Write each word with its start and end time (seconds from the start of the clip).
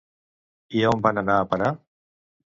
I 0.77 0.81
a 0.87 0.93
on 0.93 1.03
van 1.07 1.21
anar 1.23 1.35
a 1.41 1.43
parar? 1.51 1.69